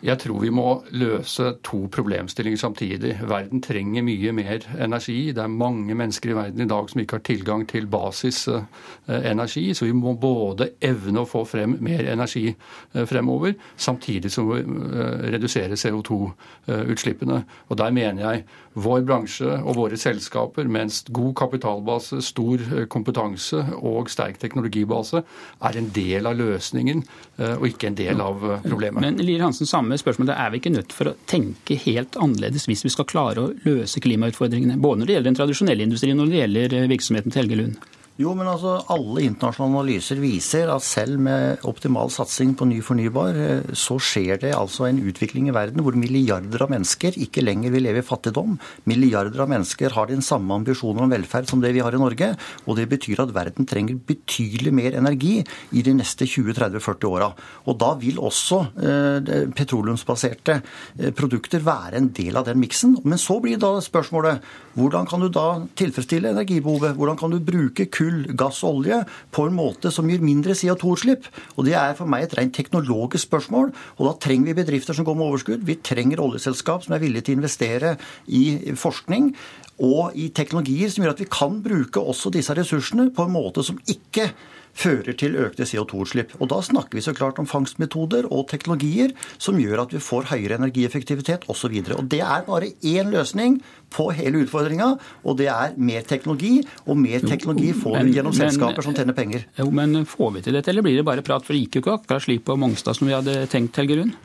Jeg 0.06 0.20
tror 0.22 0.38
vi 0.44 0.52
må 0.54 0.68
løse 0.94 1.56
to 1.66 1.80
problemstillinger 1.90 2.60
samtidig. 2.62 3.16
Verden 3.26 3.62
trenger 3.66 4.04
mye 4.06 4.34
mer 4.38 4.66
energi. 4.78 5.32
Det 5.34 5.42
er 5.42 5.50
mange 5.50 5.96
mennesker 5.98 6.30
i 6.30 6.36
verden 6.38 6.62
i 6.62 6.68
dag 6.70 6.92
som 6.92 7.02
ikke 7.02 7.18
har 7.18 7.24
tilgang 7.26 7.64
til 7.70 7.88
basisenergi. 7.90 9.64
Så 9.74 9.88
vi 9.88 9.96
må 9.98 10.14
både 10.22 10.70
evne 10.86 11.24
å 11.24 11.30
få 11.30 11.42
frem 11.50 11.78
mer 11.82 12.06
energi 12.12 12.52
eh, 12.52 13.06
fremover, 13.10 13.56
samtidig 13.78 14.30
som 14.34 14.52
vi 14.52 14.62
eh, 14.62 15.26
reduserer 15.34 15.74
CO2-utslippene. 15.74 17.42
Og 17.70 17.82
Der 17.82 17.96
mener 17.96 18.22
jeg 18.28 18.46
vår 18.76 19.06
bransje 19.08 19.58
og 19.64 19.80
våre 19.80 19.98
selskaper 19.98 20.70
mens 20.70 21.02
god 21.10 21.34
kapitalbase, 21.42 22.22
stor 22.22 22.62
eh, 22.62 22.86
kompetanse 22.86 23.64
og 23.82 24.14
sterk 24.14 24.38
teknologibase 24.44 25.24
er 25.66 25.82
en 25.82 25.90
del 25.96 26.30
av 26.30 26.38
løsningen 26.38 27.02
og 27.36 27.66
ikke 27.68 27.90
en 27.90 27.98
del 27.98 28.22
av 28.24 28.44
problemet. 28.64 29.02
Men 29.04 29.18
Lier 29.20 29.42
Hansen, 29.44 29.68
samme 29.68 29.95
spørsmål. 30.02 30.16
spørsmålet 30.16 30.46
er 30.46 30.52
vi 30.52 30.62
ikke 30.62 30.74
nødt 30.74 30.94
for 30.96 31.12
å 31.12 31.16
tenke 31.30 31.78
helt 31.86 32.16
annerledes 32.22 32.68
hvis 32.70 32.86
vi 32.86 32.94
skal 32.94 33.08
klare 33.10 33.44
å 33.44 33.52
løse 33.66 34.02
klimautfordringene? 34.04 34.80
Både 34.82 35.02
når 35.02 35.08
det 35.08 35.16
gjelder 35.16 35.30
den 35.30 35.40
tradisjonelle 35.40 35.86
industrien 35.86 36.20
og 36.20 36.26
når 36.26 36.32
det 36.32 36.42
gjelder 36.42 36.78
eh, 36.80 36.90
virksomheten 36.92 37.34
til 37.34 37.44
Helge 37.44 37.60
Lund? 37.60 37.95
Jo, 38.16 38.30
men 38.32 38.48
altså 38.48 38.78
alle 38.94 39.26
internasjonale 39.26 39.82
analyser 39.82 40.22
viser 40.24 40.70
at 40.72 40.86
selv 40.88 41.20
med 41.20 41.66
optimal 41.68 42.08
satsing 42.14 42.54
på 42.56 42.64
ny 42.70 42.78
fornybar, 42.80 43.36
eh, 43.36 43.74
så 43.76 43.98
skjer 44.00 44.40
det 44.40 44.54
altså 44.56 44.86
en 44.88 45.02
utvikling 45.04 45.50
i 45.50 45.56
verden 45.56 45.84
hvor 45.84 45.98
milliarder 46.00 46.64
av 46.64 46.72
mennesker 46.72 47.18
ikke 47.26 47.44
lenger 47.44 47.74
vil 47.74 47.84
leve 47.84 48.00
i 48.00 48.06
fattigdom. 48.08 48.54
Milliarder 48.88 49.44
av 49.44 49.52
mennesker 49.52 49.92
har 49.98 50.08
den 50.08 50.24
samme 50.24 50.56
ambisjonen 50.56 51.04
om 51.04 51.12
velferd 51.12 51.52
som 51.52 51.60
det 51.60 51.74
vi 51.76 51.82
har 51.84 51.92
i 51.92 52.00
Norge. 52.00 52.30
Og 52.64 52.80
det 52.80 52.86
betyr 52.94 53.20
at 53.26 53.34
verden 53.36 53.68
trenger 53.68 54.00
betydelig 54.00 54.72
mer 54.80 54.96
energi 54.96 55.42
i 55.76 55.84
de 55.84 55.98
neste 56.00 56.24
20-30-40 56.24 57.12
åra. 57.12 57.30
Og 57.68 57.76
da 57.84 57.92
vil 58.00 58.24
også 58.24 58.62
eh, 58.80 59.52
petroleumsbaserte 59.60 60.62
eh, 60.62 61.12
produkter 61.12 61.68
være 61.68 62.00
en 62.00 62.08
del 62.16 62.40
av 62.40 62.48
den 62.48 62.64
miksen. 62.64 62.96
Men 63.04 63.20
så 63.20 63.42
blir 63.44 63.60
da 63.60 63.76
spørsmålet 63.84 64.56
hvordan 64.80 65.08
kan 65.08 65.20
du 65.24 65.28
da 65.32 65.66
tilfredsstille 65.76 66.32
energibehovet? 66.32 66.96
Hvordan 66.96 67.20
kan 67.20 67.36
du 67.36 67.44
bruke 67.44 67.90
kull 67.92 68.05
kull, 68.06 68.36
gass 68.38 68.62
og 68.66 68.82
olje 68.82 69.02
på 69.36 69.48
en 69.50 69.58
måte 69.58 69.92
som 69.94 70.10
gir 70.10 70.24
mindre 70.24 70.56
CO2-utslipp. 70.58 71.30
Og 71.58 71.66
Det 71.66 71.76
er 71.76 71.96
for 71.98 72.10
meg 72.10 72.26
et 72.26 72.38
rent 72.38 72.54
teknologisk 72.54 73.28
spørsmål. 73.28 73.74
og 73.98 74.06
Da 74.06 74.14
trenger 74.28 74.54
vi 74.54 74.64
bedrifter 74.64 74.94
som 74.94 75.06
går 75.06 75.16
med 75.16 75.26
overskudd. 75.26 75.66
Vi 75.66 75.76
trenger 75.76 76.22
oljeselskap 76.22 76.84
som 76.84 76.94
er 76.94 77.00
villige 77.00 77.26
til 77.26 77.36
å 77.36 77.40
investere 77.42 77.98
i 78.28 78.74
forskning 78.76 79.36
og 79.84 80.16
i 80.16 80.30
teknologier 80.36 80.92
som 80.92 81.04
gjør 81.04 81.16
at 81.16 81.24
vi 81.24 81.32
kan 81.32 81.62
bruke 81.64 82.00
også 82.00 82.32
disse 82.34 82.56
ressursene 82.56 83.10
på 83.16 83.26
en 83.26 83.34
måte 83.36 83.64
som 83.66 83.80
ikke 83.92 84.30
fører 84.76 85.16
til 85.18 85.38
økte 85.40 85.66
CO2-utslipp. 85.68 86.36
Og 86.40 86.50
Da 86.52 86.60
snakker 86.64 86.98
vi 86.98 87.04
så 87.04 87.14
klart 87.16 87.40
om 87.40 87.48
fangstmetoder 87.48 88.28
og 88.32 88.48
teknologier 88.52 89.14
som 89.38 89.60
gjør 89.60 89.86
at 89.86 89.96
vi 89.96 90.04
får 90.04 90.30
høyere 90.34 90.60
energieffektivitet 90.60 91.48
osv. 91.52 91.80
Det 92.12 92.20
er 92.20 92.46
bare 92.48 92.74
én 92.84 93.12
løsning 93.12 93.62
på 93.90 94.10
hele 94.12 94.44
utfordringa, 94.44 94.98
og 95.24 95.38
det 95.40 95.48
er 95.48 95.76
mer 95.78 96.02
teknologi. 96.02 96.60
Og 96.86 96.98
mer 97.00 97.24
teknologi 97.24 97.72
får 97.74 98.04
vi 98.04 98.18
gjennom 98.18 98.36
selskaper 98.36 98.84
som 98.84 98.96
tjener 98.96 99.16
penger. 99.16 99.48
Jo, 99.58 99.72
Men 99.72 100.06
får 100.06 100.32
vi 100.34 100.42
til 100.42 100.54
dette, 100.54 100.70
eller 100.70 100.82
blir 100.82 100.98
det 100.98 101.06
bare 101.06 101.24
prat? 101.24 101.46
For 101.46 101.54
det 101.54 101.66
gikk 101.66 101.76
jo 101.76 101.82
ikke 101.82 102.00
akkurat 102.02 102.24
slik 102.24 102.46
på 102.46 102.58
Mongstad 102.60 102.96
som 102.96 103.08
vi 103.08 103.16
hadde 103.16 103.48
tenkt, 103.48 103.76
Helge 103.76 104.02
Rund? 104.02 104.16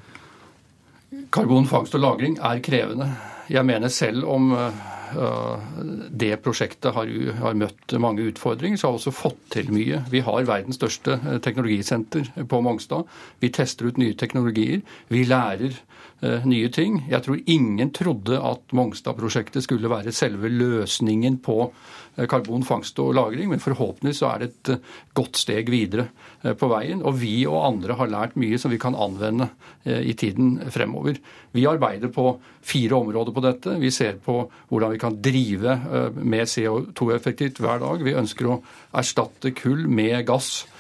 Karbonfangst 1.30 1.94
og 1.94 2.00
-lagring 2.00 2.38
er 2.42 2.58
krevende. 2.58 3.10
Jeg 3.48 3.66
mener 3.66 3.88
selv 3.88 4.24
om 4.24 4.52
det 6.10 6.36
prosjektet 6.44 6.94
har, 6.94 7.10
har, 7.40 7.56
møtt 7.58 7.94
mange 8.02 8.24
utfordringer, 8.30 8.78
så 8.78 8.88
har 8.88 8.96
vi 8.96 9.00
også 9.00 9.14
fått 9.14 9.40
til 9.54 9.70
mye. 9.74 10.02
Vi 10.12 10.22
har 10.26 10.48
verdens 10.48 10.78
største 10.80 11.18
eh, 11.18 11.38
teknologisenter 11.42 12.32
på 12.50 12.60
Mongstad. 12.64 13.08
Vi 13.42 13.52
tester 13.54 13.90
ut 13.90 14.00
nye 14.00 14.16
teknologier. 14.18 14.84
Vi 15.10 15.24
lærer 15.28 15.78
nye 16.20 16.68
ting. 16.68 16.98
Jeg 17.08 17.24
tror 17.24 17.38
ingen 17.48 17.90
trodde 17.96 18.36
at 18.36 18.74
Mongstad-prosjektet 18.76 19.64
skulle 19.64 19.88
være 19.88 20.12
selve 20.12 20.50
løsningen 20.52 21.38
på 21.40 21.70
Eh, 22.20 22.26
karbonfangst 22.26 22.98
og 22.98 23.14
-lagring, 23.14 23.48
men 23.48 23.60
forhåpentlig 23.62 24.16
så 24.18 24.34
er 24.34 24.38
det 24.38 24.48
et 24.48 24.68
eh, 24.68 24.78
godt 25.14 25.36
steg 25.36 25.70
videre 25.70 26.08
eh, 26.42 26.54
på 26.54 26.68
veien. 26.68 27.02
Og 27.02 27.14
vi 27.20 27.46
og 27.46 27.64
andre 27.64 27.94
har 27.94 28.10
lært 28.10 28.36
mye 28.36 28.58
som 28.58 28.70
vi 28.70 28.78
kan 28.78 28.94
anvende 28.94 29.48
i 29.84 30.12
tiden 30.12 30.58
fremover. 30.70 31.16
Vi 31.52 31.66
arbeider 31.66 32.08
på 32.12 32.38
fire 32.60 32.94
områder 32.94 33.32
på 33.32 33.40
dette. 33.40 33.78
Vi 33.80 33.90
ser 33.90 34.18
på 34.20 34.50
hvordan 34.68 34.92
vi 34.92 34.98
kan 34.98 35.16
drive 35.22 36.12
mer 36.20 36.44
CO2-effektivt 36.44 37.58
hver 37.58 37.80
dag. 37.80 38.04
Vi 38.04 38.12
ønsker 38.12 38.46
å 38.46 38.60
erstatte 38.92 39.54
kull 39.56 39.88
med 39.88 40.26
gass 40.26 40.66
Eh, 40.66 40.79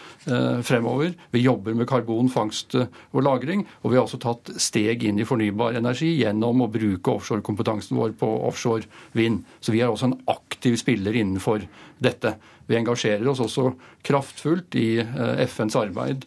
fremover. 0.62 1.14
Vi 1.30 1.40
jobber 1.40 1.74
med 1.74 1.88
karbonfangst 1.88 2.74
eh, 2.74 2.86
og 3.12 3.22
-lagring. 3.22 3.64
Og 3.82 3.90
vi 3.90 3.96
har 3.96 4.04
også 4.04 4.20
tatt 4.20 4.50
steg 4.60 5.04
inn 5.04 5.18
i 5.18 5.24
fornybar 5.24 5.78
energi 5.78 6.12
gjennom 6.18 6.62
å 6.62 6.70
bruke 6.70 7.10
offshorekompetansen 7.10 7.96
vår 7.96 8.12
på 8.20 8.28
offshore 8.48 8.84
vind. 9.12 9.44
Så 9.60 9.72
vi 9.72 9.80
er 9.80 9.88
også 9.88 10.10
en 10.10 10.20
aktiv 10.28 10.76
spiller 10.76 11.16
innenfor 11.16 11.66
dette. 11.98 12.36
Vi 12.66 12.76
engasjerer 12.76 13.26
oss 13.28 13.40
også 13.40 13.74
kraftfullt 14.02 14.74
i 14.74 15.00
eh, 15.00 15.46
FNs 15.46 15.76
arbeid 15.76 16.24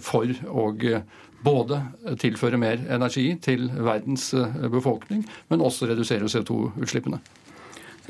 for 0.00 0.28
å 0.48 0.64
både 1.42 1.78
tilføre 2.20 2.58
mer 2.60 2.78
energi 2.88 3.34
til 3.42 3.68
verdens 3.82 4.30
befolkning, 4.70 5.24
men 5.48 5.60
også 5.60 5.88
redusere 5.90 6.30
CO2-utslippene. 6.30 7.18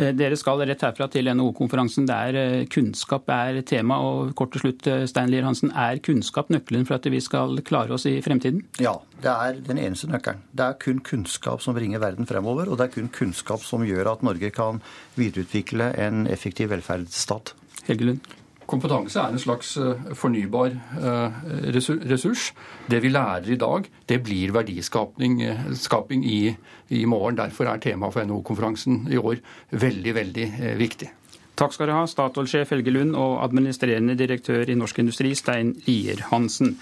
Eh, 0.01 0.13
dere 0.17 0.39
skal 0.41 0.63
rett 0.65 0.83
herfra 0.87 1.09
til 1.13 1.29
NHO-konferansen 1.29 2.07
der 2.09 2.37
eh, 2.39 2.65
kunnskap 2.73 3.29
er 3.33 3.61
tema. 3.69 3.99
og 4.01 4.33
Kort 4.39 4.55
til 4.55 4.65
slutt, 4.65 4.87
eh, 4.89 5.05
Stein 5.11 5.33
Lier 5.33 5.45
Hansen, 5.45 5.73
er 5.77 6.01
kunnskap 6.05 6.53
nøkkelen 6.53 6.87
for 6.89 6.97
at 6.97 7.09
vi 7.13 7.21
skal 7.21 7.61
klare 7.67 7.93
oss 7.93 8.07
i 8.09 8.17
fremtiden? 8.25 8.65
Ja, 8.81 8.97
det 9.21 9.33
er 9.33 9.61
den 9.69 9.81
eneste 9.83 10.09
nøkkelen. 10.09 10.41
Det 10.57 10.69
er 10.69 10.79
kun 10.81 11.03
kunnskap 11.05 11.61
som 11.65 11.77
bringer 11.77 12.01
verden 12.01 12.29
fremover, 12.29 12.71
og 12.71 12.81
det 12.81 12.89
er 12.89 12.95
kun 12.97 13.13
kunnskap 13.13 13.65
som 13.69 13.85
gjør 13.85 14.15
at 14.15 14.25
Norge 14.25 14.53
kan 14.55 14.81
videreutvikle 15.21 15.93
en 16.01 16.25
effektiv 16.27 16.73
velferdsstat. 16.73 17.53
Helge 17.89 18.09
Lund? 18.09 18.33
Kompetanse 18.73 19.21
er 19.21 19.35
en 19.35 19.41
slags 19.41 19.75
eh, 19.77 20.13
fornybar 20.17 20.73
eh, 20.73 21.41
ressurs. 21.75 22.49
Det 22.89 23.03
vi 23.05 23.13
lærer 23.13 23.53
i 23.53 23.59
dag, 23.61 23.89
det 24.09 24.21
blir 24.25 24.55
verdiskaping 24.57 25.43
eh, 25.45 26.23
i, 26.25 26.43
i 26.97 27.05
morgen. 27.05 27.37
Derfor 27.37 27.69
er 27.69 27.83
temaet 27.83 28.17
for 28.17 28.25
NHO-konferansen 28.25 29.05
i 29.13 29.21
år 29.21 29.43
veldig, 29.71 30.15
veldig 30.23 30.47
viktig. 30.81 31.11
Takk 31.53 31.75
skal 31.75 31.91
du 31.91 31.93
ha, 31.93 32.07
Statoil-sjef 32.09 32.71
Helge 32.73 32.93
Lund 32.95 33.17
og 33.19 33.43
administrerende 33.45 34.17
direktør 34.17 34.71
i 34.73 34.77
Norsk 34.79 35.03
Industri, 35.03 35.35
Stein 35.37 35.75
Lier 35.85 36.23
Hansen. 36.31 36.79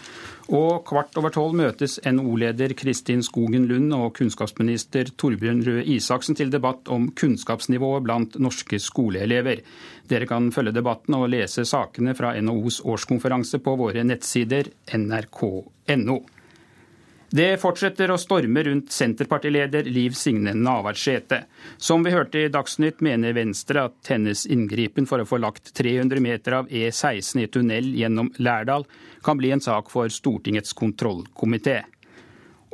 Og 0.51 0.85
kvart 0.87 1.15
over 1.19 1.35
tolv 1.35 1.57
møtes 1.59 1.99
NHO-leder 2.07 2.77
Kristin 2.79 3.23
Skogen 3.27 3.67
Lund 3.71 3.91
og 3.95 4.15
kunnskapsminister 4.19 5.11
Torbjørn 5.19 5.63
Røe 5.67 5.85
Isaksen 5.95 6.39
til 6.39 6.51
debatt 6.55 6.91
om 6.91 7.11
kunnskapsnivået 7.19 8.07
blant 8.07 8.39
norske 8.43 8.79
skoleelever. 8.83 9.63
Dere 10.11 10.27
kan 10.31 10.51
følge 10.55 10.75
debatten 10.79 11.19
og 11.19 11.29
lese 11.35 11.67
sakene 11.67 12.15
fra 12.19 12.37
NHOs 12.39 12.81
årskonferanse 12.87 13.63
på 13.63 13.75
våre 13.79 14.07
nettsider 14.07 14.71
nrk.no. 14.99 16.21
Det 17.31 17.61
fortsetter 17.63 18.11
å 18.11 18.17
storme 18.19 18.63
rundt 18.67 18.91
Senterpartileder 18.91 19.87
Liv 19.87 20.17
Signe 20.19 20.51
Navarsete. 20.51 21.45
Som 21.79 22.03
vi 22.03 22.11
hørte 22.11 22.41
i 22.43 22.49
Dagsnytt, 22.51 22.99
mener 23.07 23.37
Venstre 23.37 23.85
at 23.87 24.11
hennes 24.11 24.43
inngripen 24.51 25.07
for 25.07 25.23
å 25.23 25.27
få 25.29 25.39
lagt 25.39 25.71
300 25.79 26.19
meter 26.25 26.57
av 26.59 26.73
E16 26.75 27.45
i 27.45 27.47
tunnel 27.47 27.93
gjennom 27.95 28.33
Lærdal 28.43 28.89
kan 29.23 29.39
bli 29.39 29.53
en 29.55 29.63
sak 29.63 29.93
for 29.95 30.11
Stortingets 30.11 30.75
kontrollkomité. 30.75 31.85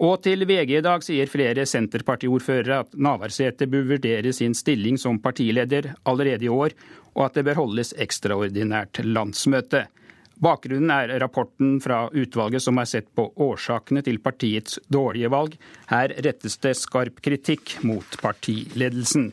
Og 0.01 0.23
til 0.25 0.49
VG 0.49 0.79
i 0.79 0.85
dag 0.85 1.05
sier 1.05 1.29
flere 1.29 1.69
Senterpartiordførere 1.69 2.81
at 2.87 2.97
Navarsete 2.97 3.69
bør 3.69 3.91
vurdere 3.93 4.33
sin 4.33 4.57
stilling 4.57 4.97
som 4.97 5.21
partileder 5.21 5.93
allerede 6.09 6.49
i 6.49 6.53
år, 6.53 6.73
og 7.13 7.29
at 7.29 7.37
det 7.37 7.45
bør 7.45 7.61
holdes 7.67 7.93
ekstraordinært 8.01 9.05
landsmøte. 9.05 9.85
Bakgrunnen 10.37 10.93
er 10.93 11.15
rapporten 11.21 11.79
fra 11.81 12.07
utvalget 12.13 12.63
som 12.63 12.77
har 12.77 12.89
sett 12.91 13.09
på 13.17 13.31
årsakene 13.41 14.03
til 14.05 14.19
partiets 14.21 14.79
dårlige 14.93 15.31
valg. 15.33 15.57
Her 15.89 16.13
rettes 16.27 16.59
det 16.61 16.75
skarp 16.77 17.23
kritikk 17.25 17.79
mot 17.89 18.19
partiledelsen. 18.21 19.31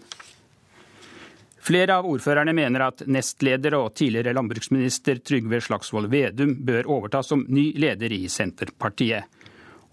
Flere 1.63 1.95
av 1.95 2.07
ordførerne 2.07 2.51
mener 2.55 2.83
at 2.83 3.05
nestleder 3.07 3.75
og 3.77 3.93
tidligere 3.95 4.33
landbruksminister 4.35 5.21
Trygve 5.23 5.61
Slagsvold 5.63 6.09
Vedum 6.11 6.57
bør 6.67 6.89
overta 6.91 7.21
som 7.23 7.45
ny 7.47 7.69
leder 7.79 8.11
i 8.11 8.25
Senterpartiet. 8.31 9.27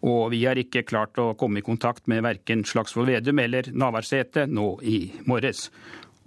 Og 0.02 0.30
vi 0.32 0.44
har 0.46 0.58
ikke 0.58 0.82
klart 0.88 1.18
å 1.20 1.34
komme 1.38 1.60
i 1.60 1.66
kontakt 1.66 2.06
med 2.10 2.24
verken 2.26 2.64
Slagsvold 2.66 3.10
Vedum 3.12 3.38
eller 3.42 3.70
Navarsete 3.70 4.46
nå 4.50 4.72
i 4.82 4.98
morges. 5.30 5.68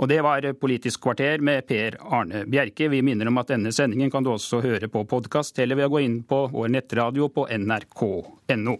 Og 0.01 0.09
det 0.09 0.21
var 0.25 0.45
Politisk 0.59 1.03
kvarter 1.05 1.43
med 1.43 1.67
Per 1.69 1.99
Arne 2.01 2.45
Bjerke. 2.49 2.89
Vi 2.89 3.01
minner 3.05 3.29
om 3.29 3.37
at 3.41 3.51
denne 3.53 3.71
sendingen 3.71 4.11
kan 4.11 4.25
du 4.25 4.31
også 4.33 4.61
høre 4.63 4.89
på 4.91 5.05
podkast 5.09 5.59
eller 5.61 5.79
ved 5.79 5.89
å 5.89 5.93
gå 5.93 6.01
inn 6.03 6.17
på 6.27 6.47
vår 6.53 6.73
nettradio 6.73 7.29
på 7.33 7.45
nrk.no. 7.53 8.77